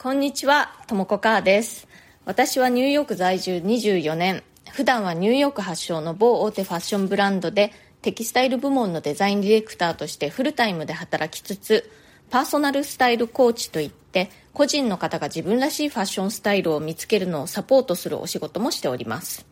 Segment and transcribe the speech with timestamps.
[0.00, 1.88] こんにちは、ともこかーです。
[2.24, 11.90] 私はニューヨーク在住24年、普段はニューヨーク発祥の某大手ファッションブランドでテキスタイル部門のデザインディレクターとしてフルタイムで働きつつ、
[12.30, 19.46] パーソナルスタイルコーチといって個人の方が自分らしいファッションスタイルを見つけるのをサポートするお仕事もしております。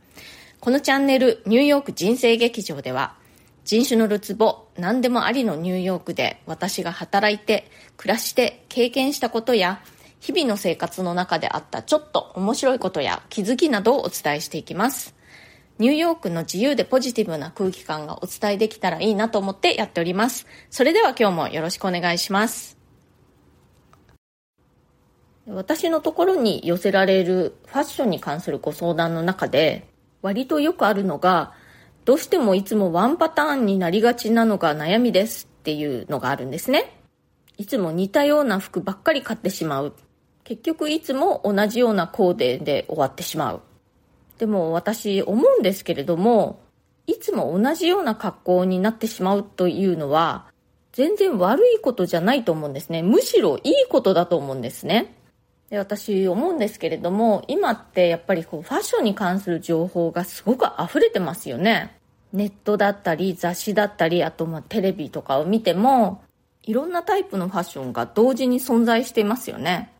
[0.60, 3.16] このチャンネル、ニューヨーク人生劇場では、
[3.64, 9.80] 人種のるつぼ、何でもありのニューヨークで私が働いて、暮らして経験したことや、
[10.20, 15.14] 日々の生活の中であったちょっと面白いことや気づきなどをお伝えしていきます。
[15.78, 20.46] ニューヨークの自由でポジティブな空気感がお伝えできたらいいなと思ってやっております。
[20.70, 22.78] それでは今日もよろしくお願いします。
[25.46, 29.86] 私のところに寄せられるファッションに関するご相談の中で、
[30.22, 31.52] 割とよくあるのが、
[32.04, 37.00] どうしてもいつもワンパターンになりがちなのが悩みですっていうのがあるんですね。
[37.58, 39.94] いつも似たような服ばっかり買ってしまう。
[40.46, 43.62] 結局いつも同じようなコーデで終わってしまう。
[44.38, 46.60] でも私思うんですけれども、
[47.08, 50.46] いつも同じような格好になってしまうというのは、
[50.92, 53.02] 全然悪いことじゃないと思うんですね。
[53.02, 55.16] むしろいいことだと思うんですね。
[55.68, 61.98] で私思うんですけれども、今ってやっぱりこうファッションに関する情報がすごく溢れてますよね。
[62.32, 66.22] ネットだったり雑誌だったり、あとまテレビとかを見ても、
[66.62, 69.92] いろんなタイプのファッションが同時に存在していますよね。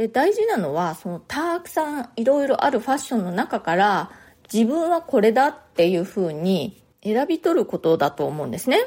[0.00, 4.10] で、大事なのは、そのたくさんいろいろあるファッションの中から、
[4.50, 8.78] 自分はこれだっていう風に選び取ることだと思うんですね。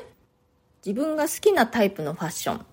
[0.83, 2.65] 自分が好きなタイプのファッション、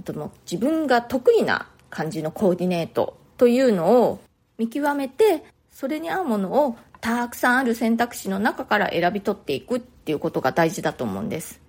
[0.00, 4.18] あとも自分が得意な感じのコーディネートというのを
[4.58, 11.60] 見極めて、それに合うものをたくさんある選択肢の中から選び取っていくっていうことが大事だと思うんです。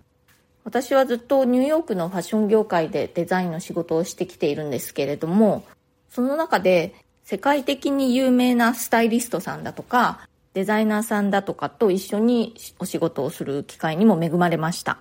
[0.64, 5.64] 私はずっとニューヨークのファッション業界でデザインの仕事をしてきているんですけれども、
[6.10, 14.98] その中で世界的に有名なスタイリストさんだとか、デザイナーさんだとかと一緒にお仕事をする機会にも恵まれました。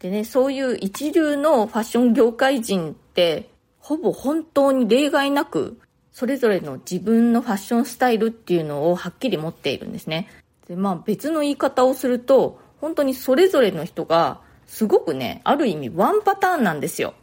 [0.00, 5.78] でね、そういう一流のファッション業界人って、ほぼ本当に例外なく、
[6.12, 10.28] それぞれの自分のファッションスタイルっていうのをはっきり持っているんですね。
[10.68, 17.14] で、まあ別の言い方をすると、本当にそれぞれの人が、すごくね、ある意味ワンパターンなんですよ。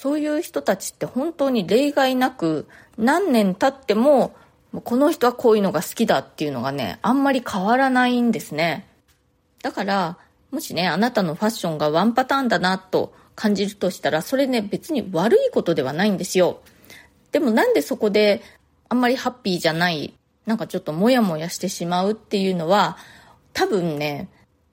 [0.00, 4.32] そういう人たちって本当に例外なく、何年経っても、
[4.84, 8.86] この人はこういうのが好きだっていうのがね、あんまり変わらないんですね。
[9.60, 10.16] だから、
[10.52, 16.60] もしね、あなたのファッションがワンパターンだなと感じるとしたら、それね、別に悪いことではないんですよ。
[17.32, 18.40] でもなんでそこで、
[18.88, 20.14] あんまりハッピーじゃない、
[20.46, 22.98] なんかちょっとモヤモヤしてしまうっていうのは、
[23.52, 24.28] 多分ね、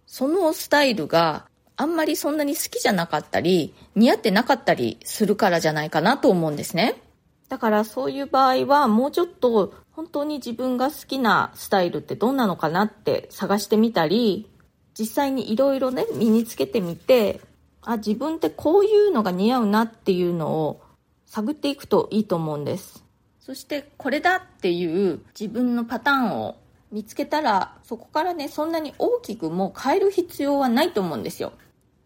[0.05, 1.47] そのスタイルが
[1.77, 7.01] あんまりそんなに好きじゃなかったり、似合ってなかったりするからじゃないかなと思うんですね。
[7.49, 14.49] だからそういう場合はもうちょっと本当に自分が好きなスタイルってどんなのかなって探してみたり、
[14.97, 17.41] 実際にいろいろね、身につけてみて、
[17.81, 20.81] あ、自分ってこういうのが似合うなっていうのを
[21.25, 23.03] 探っていくといいと思うんです。
[23.39, 26.57] そしてこれだっていう自分のパターンを
[26.91, 31.51] 見つけたら、そこからね、そんなに大きくもう変える必要はないと思うんですよ。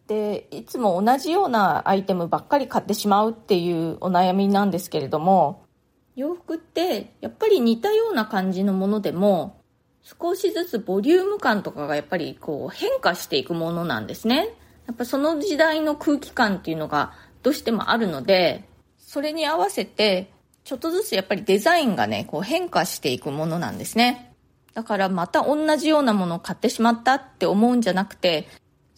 [0.09, 5.64] でいつも同じようなアイテムばっかり買ってしまうっていうお悩みなんですけれども
[6.16, 9.62] 洋服ってやっぱり似たような感じのものでも
[10.02, 14.50] 少しずつボリューム感とかがやっぱりこう変化していくものなんですね。
[14.88, 20.31] やっぱその時代の空気感っていうのがどうしてもあるのでそれに合わせて
[20.64, 24.34] ちょっとずつやっぱりデザインがねこう変化していくものなんですね。
[24.74, 28.47] だからまた同じようなものを買ってしまったって思うんじゃなくて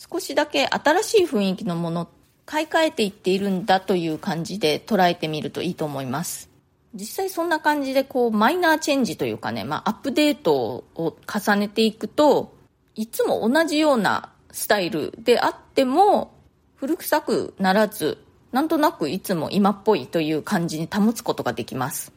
[0.09, 2.07] 少しだけ新しい雰囲気のもの
[2.47, 6.49] 買い替えていっているんだという感じで捉えてみるといいと思います。
[6.95, 12.53] 実際そんな感じでこうマイナーチェンジというかね、まあ、アップデートを重ねていくと
[12.95, 16.33] いつも同じようなスタイルであっても
[16.75, 18.17] 古臭くならず
[18.51, 22.11] なんとなくいつも今っぽいという感じに保つことができます。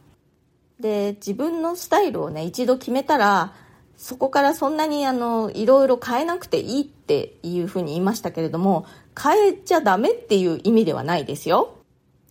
[0.81, 3.53] で自分のスタイルをね一度決めたら
[3.97, 8.87] そこからそんなにあのいろいろ変えなくていいっていうふうに言いましたけれども
[9.21, 11.79] 変えちゃダメっていう意味ではないですよ。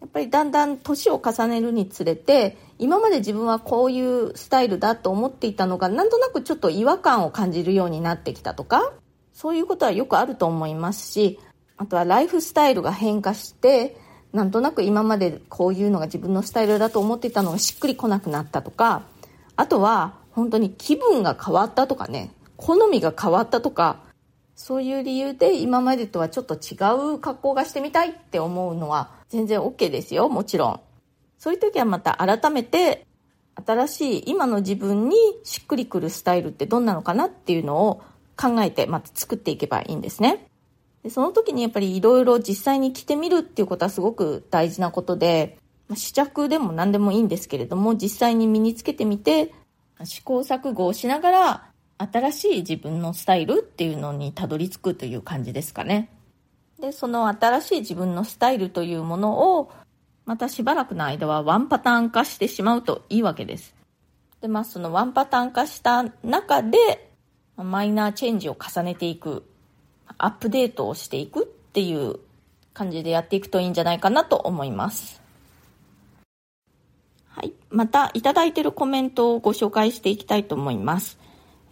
[0.01, 8.91] やっぱりだんだん年を重ねるにつれて今まで自分はこういうスタイルだと思っていたのがなんとなくちょっと違和感を感じるようになってきたとか
[9.31, 11.39] そういうことはよくあると思いますし
[11.77, 13.95] あとはライフスタイルが変化して
[14.33, 19.03] なんとなく今までこういうのが自分のスタイルだと思っていたのがしっくりこなくなったとか
[19.55, 24.01] あとは本当に気分が変わったとかね、好みが変わったとか、
[24.55, 26.75] そういう理由で今までとはちょっと違
[27.15, 30.79] う格好がしてみたいって思うのは全然 OK ですよ、もちろん。
[31.37, 33.05] そういう時はまた改めて
[33.65, 38.01] 新しい今の自分にしっくりくるスタイルってどんなのかなっていうのを
[38.37, 40.47] 考えてまた作っていけばいいんですね。
[41.03, 45.57] でその時にやっぱりいろいろ実際に着てみるっていうことはすごく大事なことで、
[45.89, 49.51] ま、試着でも何でもいいんですけれども、実際に身につけてみて、
[50.05, 51.63] 試行錯誤をしながら
[51.97, 56.09] 新しい自分のスタイルっていうのにたどり着くという感じですかね。
[56.79, 59.71] で、その新しい自分のスタイルというものを
[60.25, 63.75] またしばらくの間はワンパターン化してしまうといいわけです。
[64.41, 67.09] で、まあそのワンパターン化した中で
[67.55, 69.45] マイナーチェンジを重ねていく、
[70.17, 72.19] アップデートをしていくっていう
[72.73, 75.22] 感じでやっていくといいんじゃないかなと思います。
[77.35, 77.53] はい。
[77.71, 81.17] また、いただいているコメントをご紹介していきたいと思います。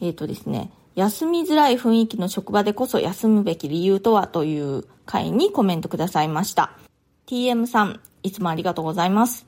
[0.02, 6.72] えっ、ー、とですね、休みづらい雰囲気の職場でこそ休むべき理由とはという回にコメントくださいました。
[7.28, 9.46] TM さん、いつもありがとうございます。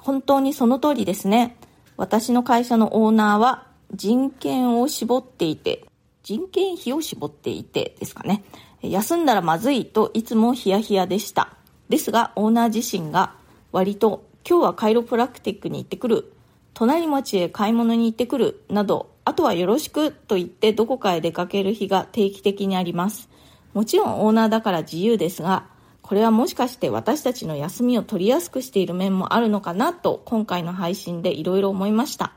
[0.00, 1.56] 本当にその通りですね。
[1.96, 5.86] 私の会社のオーナーは人権を絞っていて、
[6.24, 8.42] 人件費を絞っていてですかね。
[8.82, 11.56] 休んだらまずいといつもヒヤヒヤでした。
[11.88, 13.34] ですが、オーナー自身が
[13.72, 16.32] 割と今日はカイロプラクティックに行ってくる、
[16.72, 23.28] 隣町へ買い物に行ってくるなど、あとはよろしくと言ってどこかへ出かける日が定期的にあります。
[23.74, 25.66] もちろんオーナーだから自由ですが、
[26.00, 32.32] これはもしかして私たちの休みを取りやすくしている面もあるのかなと今回の配信でいろいろ思いました。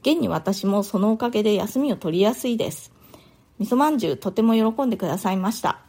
[0.00, 2.92] 現に私もそのおかげで休みを取りやすいです。
[3.58, 5.80] 味噌まんじゅうとても喜んでくださいました。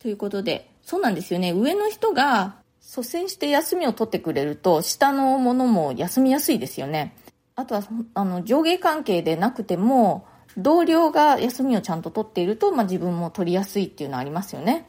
[0.00, 1.52] ということで、そうなんですよね。
[1.52, 2.56] 上の人が
[2.94, 7.16] 率先して休みを取ってくれると、下のものも休みやすいですよね。
[7.54, 10.26] あとは、あの、上下関係でなくても、
[10.58, 14.86] 同僚が休みをちゃんと取っていると、まあ、自分も取りやすいっていうのはありますよね。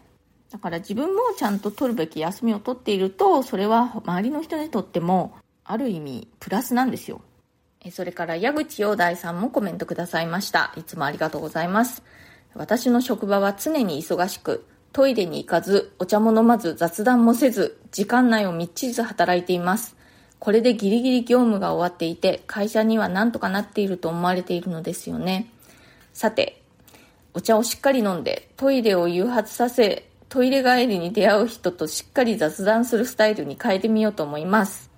[0.52, 7.22] だから自分もちゃんと取るべき休みを取っていると、それは周りの人にとっても、ある意味、プラスなんですよ。
[7.92, 10.74] それから矢口陽大さんもコメントくださいました。
[10.78, 12.04] いつもありがとうございます。
[12.54, 19.96] 私の職場は常に忙しく、トイレに行かず、お茶も飲まず、雑談もせず、時間内をみっちりと働いています。
[20.38, 25.48] これでギリギリ業務が終わっていて、会社には何とかなっていると思われているのですよね。
[26.14, 26.62] さて、
[27.34, 34.92] お茶をしっかり飲んで、トイレを誘発させ、トイレ帰りに出会う人としっかり雑談するスタイルに変えてみようと思います。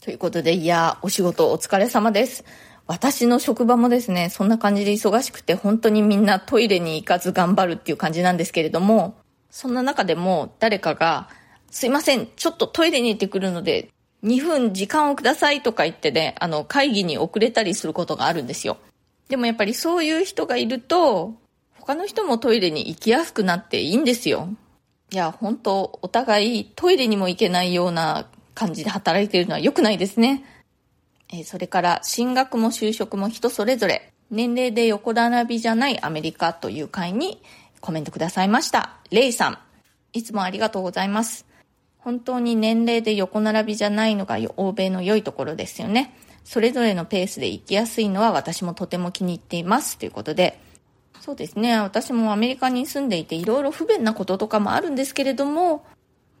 [0.00, 2.44] ということで、いや、お仕事お疲れ様です。
[2.90, 9.14] 私の職場もですね、そんな感じで忙しくて、本当にみんなトイレに行かず頑張るっていう感じなんですけれども、
[9.48, 11.28] そんな中でも誰かが、
[11.70, 13.90] すいません、ちょっとトイレに行ってくるので、
[14.24, 18.76] 2分時間をくださいとか言ってね、あの、会議に遅れたりすることがあるんですよ。
[19.28, 21.34] でもやっぱりそういう人がいると、
[21.78, 24.48] 他の人もトイレに行きやすくなっていいんですよ。
[25.12, 28.26] いや、本当お互いトイレにも行けないような
[28.56, 30.42] 感じで働いているのは良くないですね。
[31.32, 37.42] えそれから進学も就職も人それぞれ年齢で横並びじゃないアメリカという会に
[37.80, 38.98] コメントくださいました。
[39.10, 39.58] レイさん、
[40.12, 41.46] いつもありがとうございます。
[41.98, 46.14] 本当に年齢で横並びじゃないのが欧米の良いところですよね。
[46.44, 49.98] それぞれのペースで行きやすいのは私もとても気に入っています。
[49.98, 50.60] ということで、
[51.20, 51.78] そうですね。
[51.78, 55.84] 私もアメリカに住んでいていろいろ不便なこととかもあるんですけれども、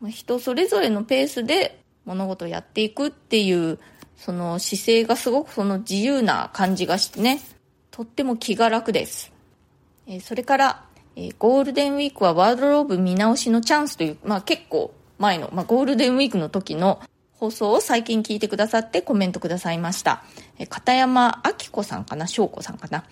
[0.08, 3.78] 人それぞれのペースで物事をやっていくっていう、
[4.20, 7.40] その姿勢がすごくその自由な感じがしてね、
[7.90, 9.32] とっても気が楽です。
[10.06, 10.84] えー、それから、
[11.16, 17.00] えー、ゴールデンウィークはワードローブ見直しのチャンスという、まあ結構前の、まあゴールデンウィークの時の
[17.32, 20.22] 放送を最近聞いてくださってコメントくださいました。
[20.58, 23.04] えー、片山明子さんかな翔子さんかな、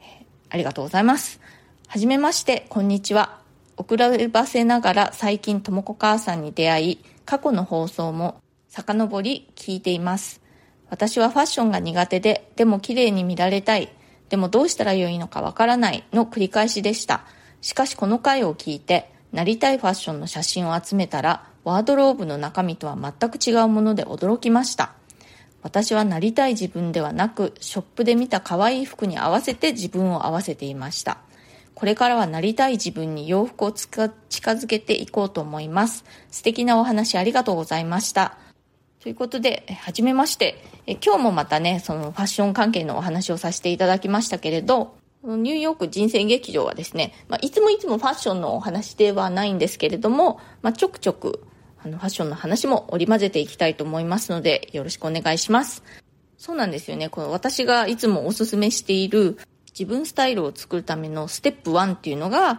[0.00, 1.40] え、ありがとうございます。
[1.86, 3.38] はじめまして、こんにちは。
[3.76, 10.47] 遅らばせながら最近ともこ母さんに出会い、過去の放送も遡り聞いています。
[10.90, 13.90] 私はファッションが苦手で、でも綺麗に見られたい。
[14.28, 17.24] でもどうしたらよいのかわからないの繰り返しでした。
[17.60, 24.92] しかしこの回を聞いて、なりたいファッションの写真を集めたら、ワードローブの中身とは全く違うもので驚きました。
[25.62, 31.18] 私はなりたい自分ではなく、ショップで見た可愛い服に合わせて自分を合わせていました。
[31.74, 36.04] これからはなりたい自分に洋服を近づけていこうと思います。
[36.30, 38.47] 素敵なお話ありがとうございました。
[39.00, 40.62] ということで、はじめまして。
[40.86, 51.44] え今日もまたね、そのファッション関係のお話をさせていただきましたけれど、ニューヨーク人生劇場はですね、まあ、いつもいつもファッションのお話ではないんですけれども、まあ、ちょくちょく
[51.84, 55.82] あのファッションの話も織り交ぜていきたいと思いますので、よろしくお願いします。
[56.38, 57.08] そうなんですよね。
[57.08, 59.38] この私がいつもおすすめしている
[59.78, 62.56] 自分スタイルを作るためのステップ1っていうのが、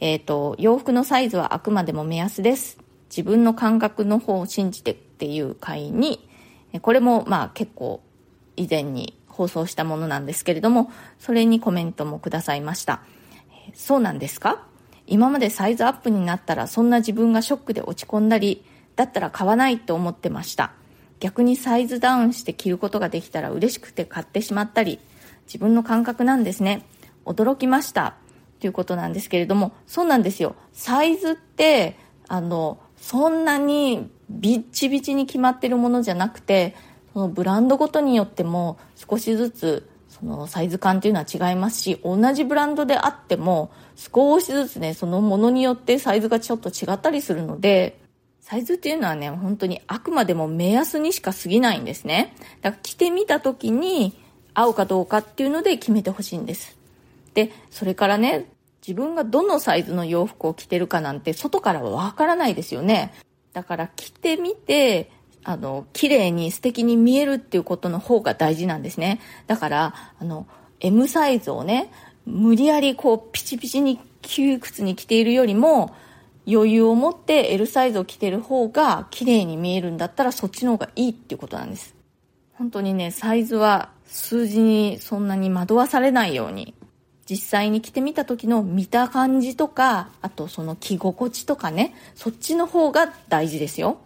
[0.00, 2.78] えっ、ー、と洋服のサイズはあくまでも目安です。
[3.08, 6.28] 自分の感覚の方を信じてっていう回に
[6.82, 8.02] これもまあ結構
[8.56, 13.02] 以前に放送したものなんですけれども、それにコメントもくださいました。
[13.78, 14.66] そうなんですか？
[15.06, 18.64] 今までサイズアップになったらそんな自分がショックで落ち込んだり、
[18.96, 20.72] だったら買わないと思ってました。
[21.20, 24.98] 逆にサイズダウンして着ることができたら嬉しくて買ってしまったり、
[25.46, 26.84] 自分の感覚なんですね。
[27.24, 28.16] 驚きました。
[28.60, 30.56] ということなんですけれども、そうなんですよ。
[30.72, 36.74] サイズって、あの、そんなにビッチビチに決まってるものじゃなくて、
[37.14, 39.88] そのブランドごとによっても少しずつ
[40.20, 48.00] そのサイズ感っていうのは違いますし同じブランドであっても少しずつねそのものによってサイズがちょっと違ったりするので
[48.40, 52.34] サイズっていうのはね本当にあくまでも目安にしか過ぎないんですね。
[52.62, 54.18] だから着てみた時に
[54.54, 56.76] 合うかどうかっていうので決めてほしいんです。
[57.34, 58.46] でそれからね
[58.86, 63.12] 自分がどのサイズの洋服を着てるかなんて外からはわからないですよね。
[63.52, 65.10] だから着てみて
[65.44, 69.20] あの、綺麗に素敵に見えるっていうことの方が大事なんですね。
[69.46, 70.46] だから、あの、
[70.80, 71.90] M サイズをね、
[72.26, 75.94] 無理やりこう、ピチピチに窮屈に着ているよりも、
[76.50, 81.94] 余裕を持って L サイズを着てる方が綺麗に見えるんだったらそっちの方がいいっていうことなんです。
[82.54, 86.74] 本当にね、サイズは数字にそんなに惑わされないように、
[87.28, 93.98] 実際に着てみた時の見た感じとか、あとその着心地とかね、そっちの方が大事ですよ。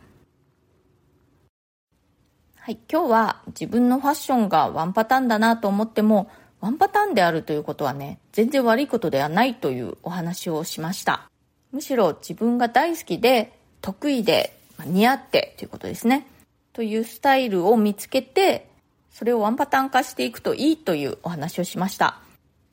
[2.64, 11.28] はい、今日は自分のファッションがワンパターンだなと思っても、ワンパターンであるということはね、全然悪いことではないというお話をしました。
[11.72, 16.24] むしろ自分が大好きで、得意でま、似合ってということですね。
[16.72, 18.68] というスタイルを見つけて、
[19.10, 22.20] それをワンパターン化していくといいというお話をしました。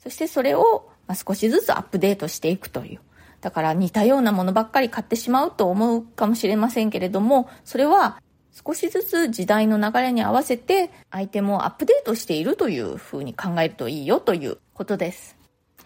[0.03, 0.87] そしてそれを
[1.25, 2.99] 少しずつアップデートしていくという。
[3.41, 15.37] だから似たようなものばっかり買ってしまうと思うかもしれませんけれども、それは少しずつ時代の流れに合わせてアイテムをアップデートしているというふうに考えるといいよということです。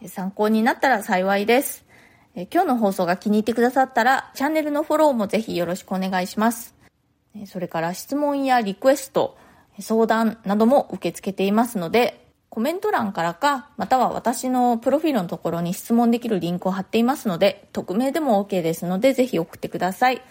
[0.08, 1.86] 参考になったら幸いです。
[2.52, 6.74] 今日の放送が気に入ってくださったらチャンネルのフォローもぜひよろしくお願いします。
[7.46, 9.38] それから質問やリクエスト、
[9.80, 20.22] 相談なども受け付けていますので、コメント欄からか、または私のプロフィールのところに質問できるリンクを貼っていますので、匿名でも OK ですので、ぜひ送ってください。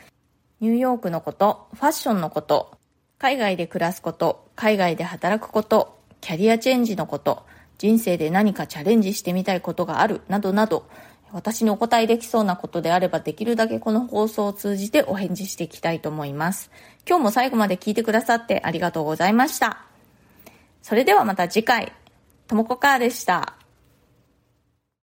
[0.62, 2.78] ニューヨークのこと、ファッションのこと、
[3.18, 7.44] 海外で暮らすこと、海外で働くこと、キャリアチェンジのこと、
[7.78, 10.88] 人生で何かチャレンジしてみたいことがある、などなど、
[11.32, 16.70] 私にお答えできそうなことであればできるだけこの放送を通じてお返事していきたいと思います。
[17.08, 19.84] 今日も最後まで聞いてくださってありがとうございました。
[20.80, 21.92] それではまた次回、
[22.46, 23.56] ともこかーでした。